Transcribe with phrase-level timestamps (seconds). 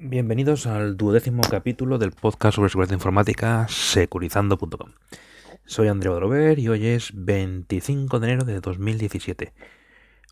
[0.00, 4.92] Bienvenidos al duodécimo capítulo del podcast sobre seguridad informática securizando.com.
[5.64, 9.52] Soy Andrea Drover y hoy es 25 de enero de 2017.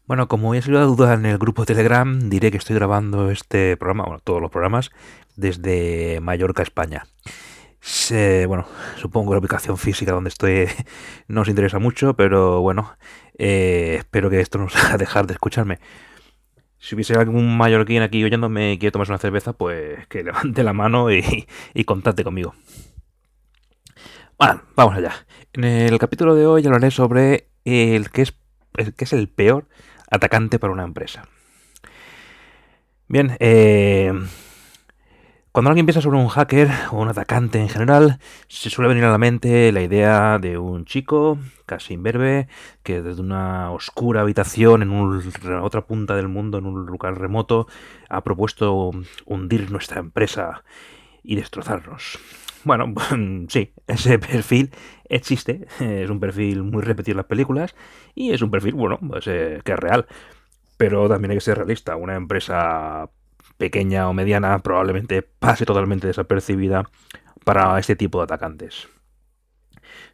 [0.06, 3.76] Bueno, como ya salido la duda en el grupo Telegram, diré que estoy grabando este
[3.76, 4.92] programa, bueno, todos los programas,
[5.34, 7.04] desde Mallorca, España.
[8.46, 8.68] bueno,
[9.00, 10.68] supongo que la ubicación física donde estoy
[11.26, 12.96] no os interesa mucho, pero bueno,
[13.36, 15.80] eh, espero que esto no os haga dejar de escucharme.
[16.78, 20.72] Si hubiese algún mallorquín aquí oyéndome y quiere tomarse una cerveza, pues que levante la
[20.72, 22.54] mano y, y conmigo.
[24.38, 25.26] Bueno, vamos allá.
[25.54, 28.34] En el capítulo de hoy hablaré sobre el que es
[28.76, 29.66] el, que es el peor
[30.10, 31.26] atacante para una empresa.
[33.08, 34.12] Bien, eh,
[35.56, 39.10] cuando alguien piensa sobre un hacker o un atacante en general, se suele venir a
[39.10, 42.46] la mente la idea de un chico, casi imberbe,
[42.82, 44.90] que desde una oscura habitación en
[45.62, 47.68] otra punta del mundo, en un lugar remoto,
[48.10, 48.90] ha propuesto
[49.24, 50.62] hundir nuestra empresa
[51.22, 52.18] y destrozarnos.
[52.64, 52.92] Bueno,
[53.48, 54.70] sí, ese perfil
[55.08, 57.74] existe, es un perfil muy repetido en las películas
[58.14, 60.04] y es un perfil, bueno, pues, eh, que es real.
[60.76, 61.96] Pero también hay que ser realista.
[61.96, 63.08] Una empresa
[63.58, 66.84] pequeña o mediana probablemente pase totalmente desapercibida
[67.44, 68.88] para este tipo de atacantes.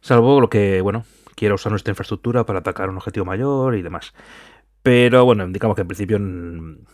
[0.01, 1.05] Salvo lo que, bueno,
[1.35, 4.13] quiera usar nuestra infraestructura para atacar un objetivo mayor y demás.
[4.83, 6.85] Pero bueno, digamos que en principio mm,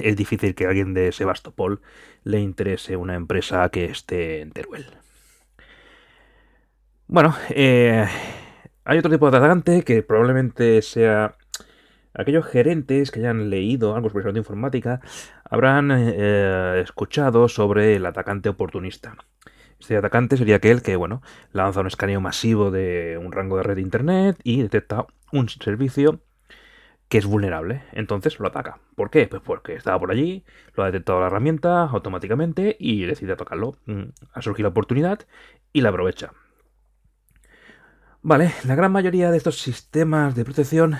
[0.00, 1.80] es difícil que a alguien de Sebastopol
[2.24, 4.86] le interese una empresa que esté en Teruel.
[7.08, 8.06] Bueno, eh,
[8.84, 11.36] hay otro tipo de atacante que probablemente sea
[12.14, 15.00] Aquellos gerentes que hayan leído algo sobre de informática
[15.44, 19.16] habrán eh, escuchado sobre el atacante oportunista.
[19.80, 23.74] Este atacante sería aquel que, bueno, lanza un escaneo masivo de un rango de red
[23.76, 26.20] de internet y detecta un servicio
[27.08, 27.82] que es vulnerable.
[27.92, 28.78] Entonces lo ataca.
[28.94, 29.26] ¿Por qué?
[29.26, 30.44] Pues porque estaba por allí,
[30.76, 33.76] lo ha detectado la herramienta automáticamente y decide tocarlo.
[33.86, 35.20] Mm, ha surgido la oportunidad
[35.72, 36.32] y la aprovecha.
[38.22, 40.96] Vale, la gran mayoría de estos sistemas de protección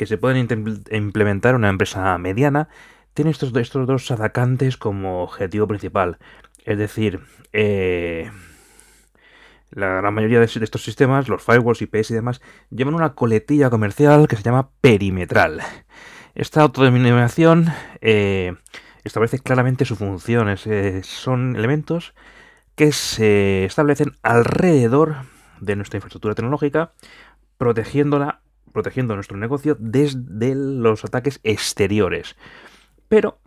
[0.00, 0.48] que se pueden
[0.92, 2.70] implementar en una empresa mediana
[3.12, 6.16] tiene estos, estos dos atacantes como objetivo principal.
[6.64, 7.20] Es decir,
[7.52, 8.30] eh,
[9.70, 12.40] la gran mayoría de estos sistemas, los firewalls, IPS y demás,
[12.70, 15.60] llevan una coletilla comercial que se llama perimetral.
[16.34, 17.66] Esta autodenominación
[18.00, 18.54] eh,
[19.04, 20.48] establece claramente su función.
[20.64, 22.14] Eh, son elementos
[22.74, 25.16] que se establecen alrededor
[25.60, 26.94] de nuestra infraestructura tecnológica,
[27.58, 28.40] protegiéndola
[28.72, 32.36] protegiendo nuestro negocio desde los ataques exteriores.
[33.08, 33.40] Pero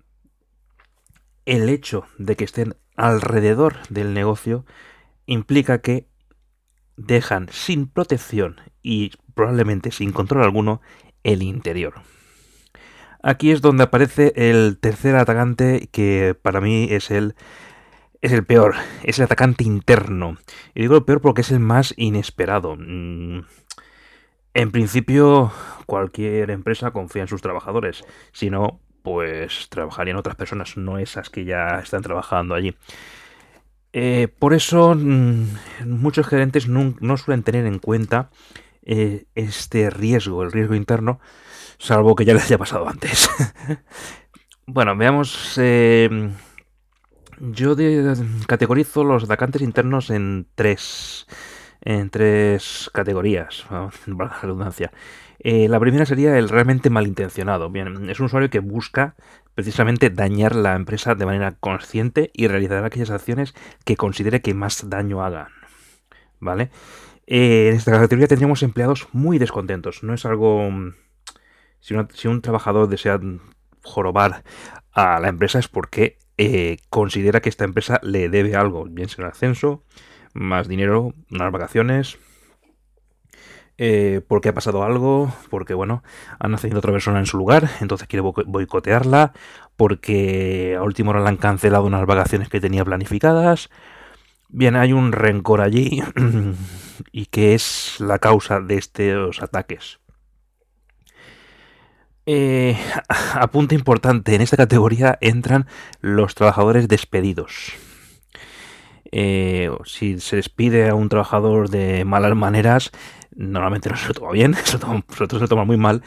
[1.46, 4.66] el hecho de que estén alrededor del negocio
[5.26, 6.08] implica que
[6.96, 10.82] dejan sin protección y probablemente sin control alguno
[11.24, 12.02] el interior.
[13.22, 17.36] Aquí es donde aparece el tercer atacante que para mí es el
[18.22, 20.38] es el peor, es el atacante interno.
[20.74, 22.78] Y digo el peor porque es el más inesperado.
[24.54, 25.52] En principio,
[25.86, 28.04] cualquier empresa confía en sus trabajadores.
[28.32, 32.76] Si no, pues trabajarían otras personas, no esas que ya están trabajando allí.
[33.94, 35.46] Eh, por eso, mm,
[35.86, 38.30] muchos gerentes no, suelen tener en cuenta
[38.84, 41.20] eh, este riesgo, el riesgo interno,
[41.78, 43.30] salvo que ya les haya pasado antes.
[44.68, 45.58] bueno, veamos.
[45.58, 46.32] Eh,
[47.40, 47.76] yo
[48.48, 51.28] categorizo los atacantes internos en tres
[51.84, 54.92] en tres categorías, la redundancia.
[55.40, 57.70] Eh, la primera sería el realmente malintencionado.
[57.70, 59.16] Bien, es un usuario que busca
[59.56, 63.54] precisamente dañar la empresa de manera consciente y realizar aquellas acciones
[63.86, 65.50] que considere que más daño hagan.
[66.40, 66.72] ¿Vale?
[67.28, 70.04] Eh, en esta categoría tendríamos empleados muy descontentos.
[70.04, 70.70] No es algo...
[71.82, 73.20] Si, si un trabajador desea
[73.84, 74.44] jorobar
[74.94, 79.26] a la empresa es porque eh, considera que esta empresa le debe algo, bien sea
[79.26, 79.84] el ascenso,
[80.34, 82.18] más dinero, unas vacaciones,
[83.78, 86.04] eh, porque ha pasado algo, porque bueno,
[86.40, 89.34] han nacido otra persona en su lugar, entonces quiere boicotearla,
[89.76, 93.70] porque a último hora le han cancelado unas vacaciones que tenía planificadas.
[94.50, 96.04] Bien, hay un rencor allí
[97.12, 100.00] y que es la causa de estos ataques.
[102.26, 102.78] Eh,
[103.34, 105.68] apunte importante, en esta categoría entran
[106.00, 107.74] los trabajadores despedidos.
[109.16, 112.90] Eh, si se despide a un trabajador de malas maneras,
[113.36, 116.02] normalmente no se lo toma bien, se lo se lo toma muy mal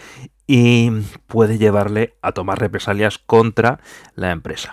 [0.49, 0.91] y
[1.29, 3.79] puede llevarle a tomar represalias contra
[4.17, 4.73] la empresa.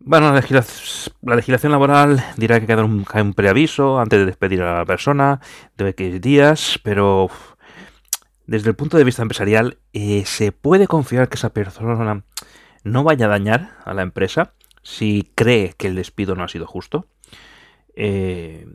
[0.00, 4.84] Bueno, la legislación, laboral dirá que hay dar un, preaviso antes de despedir a la
[4.84, 5.40] persona
[5.78, 7.30] de X días, pero
[8.46, 12.22] desde el punto de vista empresarial, eh, se puede confiar que esa persona
[12.82, 16.66] no vaya a dañar a la empresa si cree que el despido no ha sido
[16.66, 17.06] justo.
[17.96, 18.66] Eh,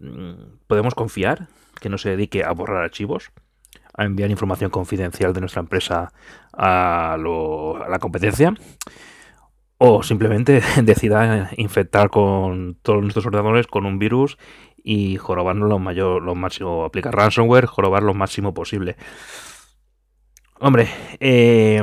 [0.67, 1.47] podemos confiar
[1.79, 3.31] que no se dedique a borrar archivos,
[3.93, 6.13] a enviar información confidencial de nuestra empresa
[6.53, 8.53] a, la competencia,
[9.77, 14.37] o simplemente decida infectar con todos nuestros ordenadores con un virus
[14.83, 18.95] y jorobarnos lo mayor, lo máximo, aplicar ransomware, jorobar lo máximo posible.
[20.59, 20.89] Hombre,
[21.19, 21.81] eh,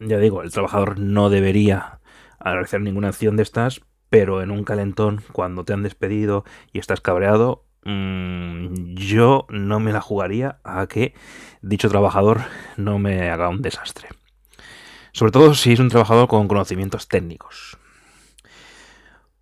[0.00, 2.00] ya digo, el trabajador no debería
[2.40, 7.00] realizar ninguna acción de estas, pero en un calentón, cuando te han despedido y estás
[7.00, 11.14] cabreado, mm, yo no me la jugaría a que
[11.62, 12.42] dicho trabajador
[12.76, 14.08] no me haga un desastre.
[15.12, 17.78] Sobre todo si es un trabajador con conocimientos técnicos.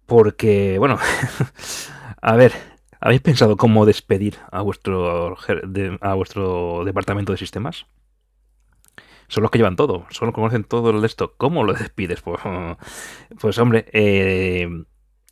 [0.06, 0.98] Porque, bueno,
[2.22, 2.52] a ver,
[3.00, 5.36] ¿habéis pensado cómo despedir a vuestro,
[6.00, 7.86] a vuestro departamento de sistemas?
[9.28, 11.34] Son los que llevan todo, son los que conocen todo el esto.
[11.36, 12.20] ¿Cómo lo despides?
[12.22, 12.40] Pues,
[13.40, 14.68] pues hombre, eh,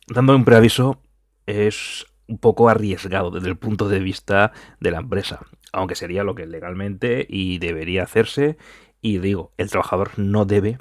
[0.07, 1.01] dando un preaviso
[1.45, 6.35] es un poco arriesgado desde el punto de vista de la empresa, aunque sería lo
[6.35, 8.57] que legalmente y debería hacerse.
[9.01, 10.77] Y digo, el trabajador no debe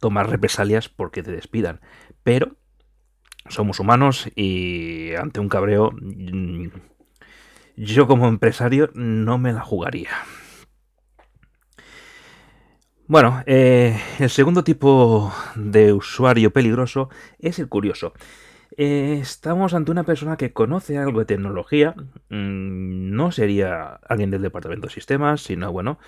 [0.00, 1.80] tomar represalias porque te despidan,
[2.22, 2.56] pero
[3.48, 6.68] somos humanos y ante un cabreo mm,
[7.76, 10.10] yo como empresario no me la jugaría.
[13.06, 18.14] Bueno, eh, el segundo tipo de usuario peligroso es el curioso.
[18.78, 21.94] Eh, estamos ante una persona que conoce algo de tecnología.
[22.30, 25.98] Mm, no sería alguien del departamento de sistemas, sino, bueno,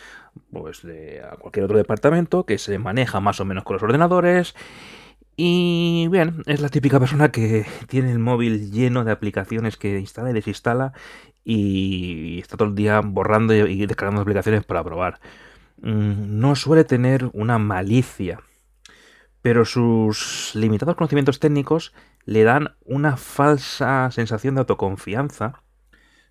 [0.51, 4.55] pues de cualquier otro departamento que se maneja más o menos con los ordenadores.
[5.37, 10.31] Y bien, es la típica persona que tiene el móvil lleno de aplicaciones que instala
[10.31, 10.93] y desinstala
[11.45, 15.21] y está todo el día borrando y descargando aplicaciones para probar.
[15.79, 18.41] Mm, no suele tener una malicia,
[19.43, 21.93] pero sus limitados conocimientos técnicos
[22.25, 25.63] le dan una falsa sensación de autoconfianza,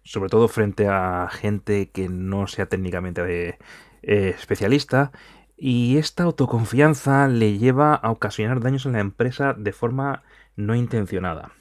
[0.03, 3.57] sobre todo frente a gente que no sea técnicamente
[4.01, 5.11] eh, especialista,
[5.57, 10.23] y esta autoconfianza le lleva a ocasionar daños en la empresa de forma
[10.55, 11.53] no intencionada.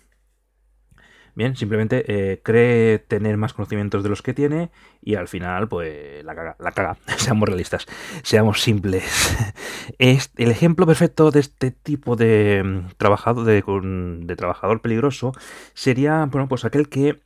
[1.37, 4.71] Bien, simplemente eh, cree tener más conocimientos de los que tiene
[5.03, 6.57] y al final, pues, la caga.
[6.61, 6.97] La caga.
[7.17, 7.87] seamos realistas,
[8.23, 9.05] seamos simples.
[9.99, 13.65] es el ejemplo perfecto de este tipo de mm, trabajador, de,
[14.27, 15.33] de trabajador peligroso
[15.75, 17.21] sería, bueno, pues aquel que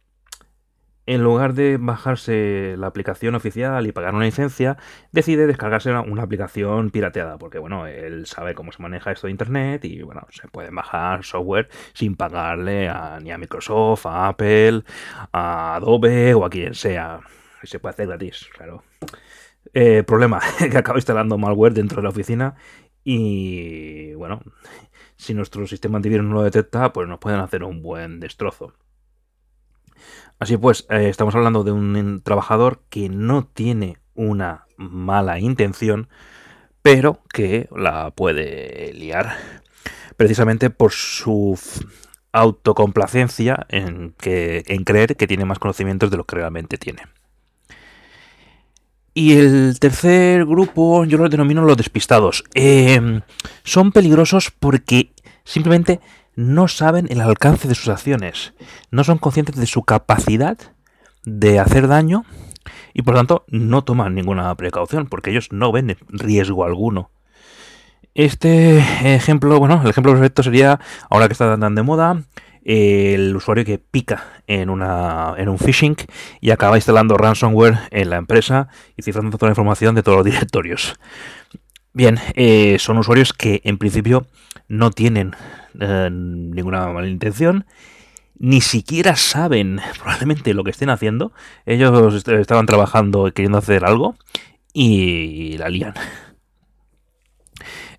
[1.08, 4.76] en lugar de bajarse la aplicación oficial y pagar una licencia,
[5.10, 9.86] decide descargarse una, aplicación pirateada, porque bueno, él sabe cómo se maneja esto de Internet
[9.86, 14.84] y bueno, se puede bajar software sin pagarle a, ni a Microsoft, a Apple,
[15.32, 17.20] a Adobe o a quien sea.
[17.62, 18.82] Se puede hacer gratis, claro.
[19.72, 20.40] Eh, problema,
[20.70, 22.54] que acaba instalando malware dentro de la oficina
[23.02, 24.42] y bueno,
[25.16, 28.74] si nuestro sistema antivirus no lo detecta, pues nos pueden hacer un buen destrozo.
[30.38, 36.08] Así pues, eh, estamos hablando de un trabajador que no tiene una mala intención,
[36.82, 39.36] pero que la puede liar
[40.16, 41.58] precisamente por su
[42.32, 47.02] autocomplacencia en, en creer que tiene más conocimientos de lo que realmente tiene.
[49.14, 52.44] Y el tercer grupo yo lo denomino los despistados.
[52.54, 53.20] Eh,
[53.64, 55.12] son peligrosos porque
[55.44, 56.00] simplemente
[56.38, 58.54] no saben el alcance de sus acciones,
[58.92, 60.56] no son conscientes de su capacidad
[61.24, 62.24] de hacer daño
[62.94, 67.10] y por lo tanto no toman ninguna precaución porque ellos no ven riesgo alguno.
[68.14, 68.78] Este
[69.16, 70.78] ejemplo, bueno, el ejemplo perfecto sería,
[71.10, 72.22] ahora que está tan de moda,
[72.64, 75.96] el usuario que pica en, una, en un phishing
[76.40, 80.24] y acaba instalando ransomware en la empresa y cifrando toda la información de todos los
[80.32, 80.94] directorios.
[81.98, 84.28] Bien, eh, son usuarios que en principio
[84.68, 85.34] no tienen
[85.80, 87.66] eh, ninguna mala intención,
[88.38, 91.32] ni siquiera saben probablemente lo que estén haciendo.
[91.66, 94.14] Ellos estaban trabajando y queriendo hacer algo
[94.72, 95.94] y la lían.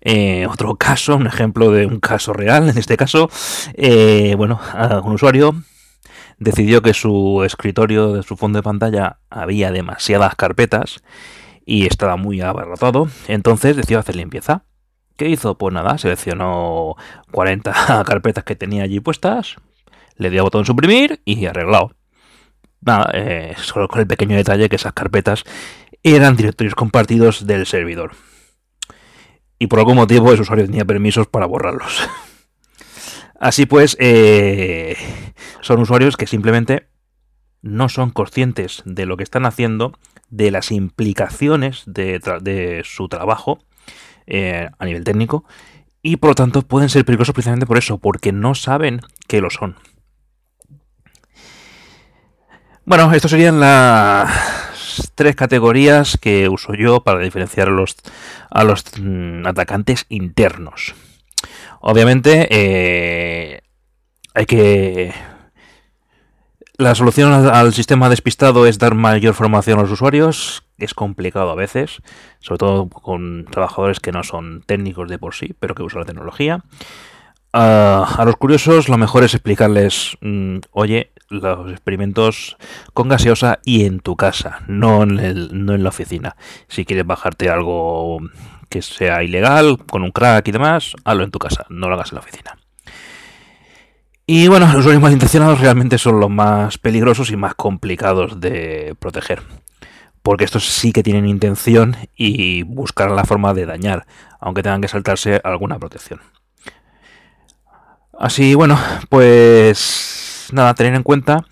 [0.00, 3.28] Eh, otro caso, un ejemplo de un caso real, en este caso,
[4.38, 4.62] bueno,
[5.04, 5.62] un usuario
[6.38, 11.02] decidió que su escritorio de su fondo de pantalla había demasiadas carpetas
[11.64, 14.64] y estaba muy abarrotado, entonces decidió hacer limpieza.
[15.16, 15.58] ¿Qué hizo?
[15.58, 16.96] Pues nada, seleccionó
[17.30, 19.56] 40 carpetas que tenía allí puestas,
[20.16, 21.94] le dio a botón suprimir y arreglado.
[22.80, 25.44] Nada, eh, solo con el pequeño detalle que esas carpetas
[26.02, 28.12] eran directorios compartidos del servidor.
[29.58, 32.08] Y por algún motivo ese usuario tenía permisos para borrarlos.
[33.40, 34.96] Así pues, eh,
[35.60, 36.88] son usuarios que simplemente
[37.62, 39.98] no son conscientes de lo que están haciendo,
[40.30, 43.60] de las implicaciones de su trabajo
[44.32, 45.44] eh, a nivel técnico
[46.02, 49.50] y por lo tanto pueden ser peligrosos precisamente por eso, porque no saben que lo
[49.50, 49.76] son.
[52.84, 57.96] Bueno, estas serían las tres categorías que uso yo para diferenciar a los,
[58.50, 60.94] a los mm, atacantes internos.
[61.80, 63.62] Obviamente eh,
[64.32, 65.12] hay que
[66.76, 70.64] la solución al, sistema despistado es dar mayor formación a los usuarios.
[70.78, 72.00] Es complicado a veces,
[72.40, 76.06] sobre todo con trabajadores que no son técnicos de por sí, pero que usan la
[76.06, 76.64] tecnología.
[77.52, 82.56] Ah, a los curiosos lo mejor es explicarles, mm, oye, los experimentos
[82.94, 85.16] con gaseosa y en tu casa, no en,
[85.64, 86.36] no en la oficina.
[86.68, 88.20] Si quieres bajarte algo
[88.68, 92.12] que sea ilegal, con un crack y demás, hazlo en tu casa, no lo hagas
[92.12, 92.56] en la oficina.
[94.32, 99.42] Y bueno, los usuarios malintencionados realmente son los más peligrosos y más complicados de proteger.
[100.22, 104.06] Porque estos sí que tienen intención y buscarán la forma de dañar,
[104.38, 106.20] aunque tengan que saltarse alguna protección.
[108.16, 111.44] Así, bueno, pues nada, tener en cuenta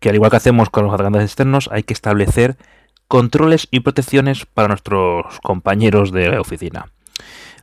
[0.00, 2.56] que al igual que hacemos con los atacantes externos, hay que establecer
[3.08, 6.86] controles y protecciones para nuestros compañeros de la oficina.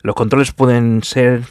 [0.04, 1.48] Los controles pueden ser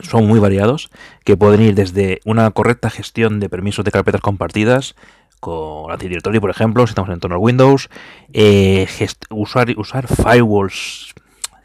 [0.00, 0.90] son muy variados,
[1.24, 4.94] que pueden ir desde una correcta gestión de permisos de carpetas compartidas,
[5.40, 7.90] con Active Directory, por ejemplo, si estamos en entorno Windows,
[8.32, 8.86] eh,
[9.28, 11.14] usar, usar firewalls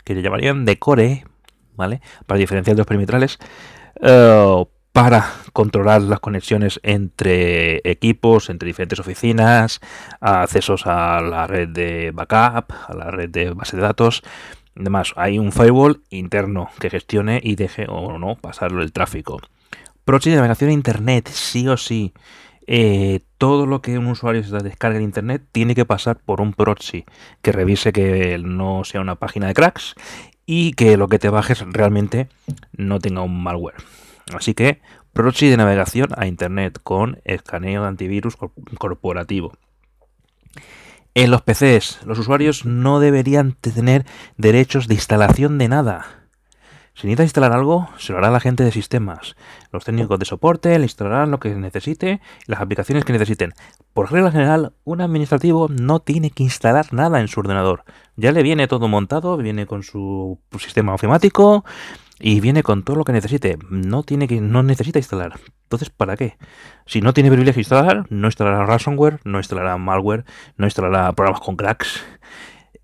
[0.04, 1.24] que se llamarían de core,
[1.78, 2.02] ¿vale?
[2.26, 3.40] Para diferenciar los perimetrales,
[4.02, 9.80] eh, para controlar las conexiones entre equipos, entre diferentes oficinas,
[10.20, 14.24] accesos a la red de backup, a la red de base de datos,
[14.76, 19.40] Además, hay un firewall interno que gestione y deje o no pasarlo el tráfico.
[20.06, 22.14] Proxy de navegación a internet, sí o sí.
[22.66, 26.54] Eh, todo lo que un usuario se descarga en internet tiene que pasar por un
[26.54, 27.04] proxy
[27.42, 29.96] que revise que no sea una página de cracks
[30.46, 32.28] y que lo que te bajes realmente
[32.74, 33.76] no tenga un malware.
[34.34, 34.82] Así que
[35.14, 38.36] proxy de navegación a internet con escaneo de antivirus
[38.78, 39.54] corporativo.
[41.16, 44.06] En los PCs, los usuarios no deberían tener
[44.38, 46.06] derechos de instalación de nada.
[46.94, 49.36] Si necesita instalar algo, se lo hará la gente de sistemas.
[49.72, 53.54] Los técnicos de soporte le instalarán lo que necesite, las aplicaciones que necesiten.
[53.94, 57.86] Por regla general, un administrativo no tiene que instalar nada en su ordenador.
[58.18, 61.64] Ya le viene todo montado, viene con su sistema ofimático,
[62.20, 63.58] y viene con todo lo que necesite.
[63.70, 65.40] No tiene que, no necesita instalar.
[65.64, 66.38] Entonces, ¿para qué?
[66.86, 70.26] Si no tiene privilegio instalar, no instalará ransomware, no instalará malware,
[70.58, 72.04] no instalará programas con cracks.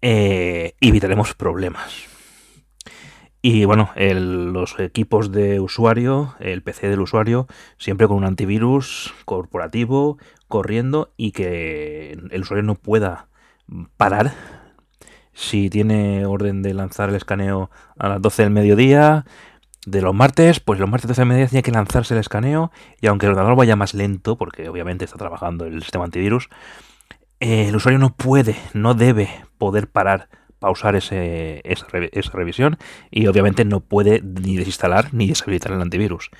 [0.01, 2.07] Eh, evitaremos problemas.
[3.41, 7.45] Y bueno, los equipos de usuario, el PC del usuario,
[7.77, 13.27] siempre con un antivirus corporativo corriendo y que el usuario no pueda
[13.97, 14.33] parar
[15.35, 19.25] si tiene orden de lanzar el escaneo a las 12 del mediodía
[19.85, 23.07] de los martes, pues los martes 12 del mediodía tiene que lanzarse el escaneo y
[23.07, 26.49] aunque el ordenador vaya más lento, porque obviamente está trabajando el sistema antivirus,
[27.41, 32.77] eh, el usuario no puede, no debe poder parar, pausar ese, esa, esa revisión
[33.11, 36.31] y obviamente no puede ni desinstalar ni deshabilitar el antivirus.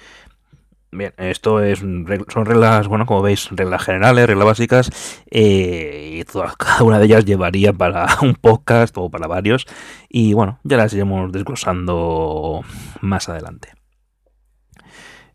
[0.98, 2.06] Bien, esto es son
[2.46, 6.24] reglas, bueno, como veis, reglas generales, reglas básicas, eh, y
[6.58, 9.66] cada una de ellas llevaría para un podcast o para varios,
[10.08, 12.62] y bueno, ya las iremos desglosando
[13.02, 13.74] más adelante.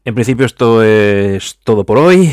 [0.07, 2.33] En principio esto es todo por hoy,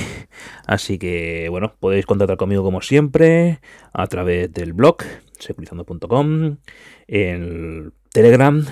[0.65, 3.59] así que bueno, podéis contactar conmigo como siempre
[3.91, 4.99] a través del blog
[5.37, 6.59] securizando.com,
[7.07, 8.65] en Telegram,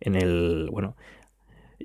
[0.00, 0.96] en el, bueno,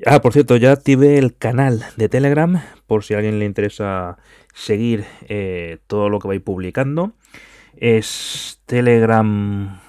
[0.06, 4.18] Ah, por cierto, ya activé el canal de Telegram por si a alguien le interesa
[4.54, 7.14] seguir eh, todo lo que vais publicando.
[7.76, 9.82] Es telegram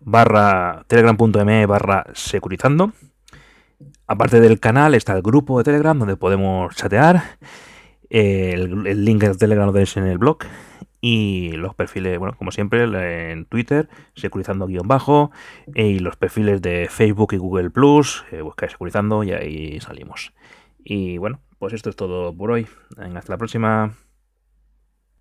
[0.00, 2.92] barra telegram.me barra securizando.
[4.06, 7.38] Aparte del canal está el grupo de Telegram donde podemos chatear.
[8.08, 10.38] El, el link de Telegram lo tenéis en el blog
[11.00, 12.84] y los perfiles, bueno, como siempre,
[13.30, 15.30] en Twitter, securizando guion bajo,
[15.74, 20.32] y los perfiles de Facebook y Google Plus, eh, buscáis securizando y ahí salimos.
[20.82, 22.66] Y bueno, pues esto es todo por hoy.
[22.96, 23.94] hasta la próxima.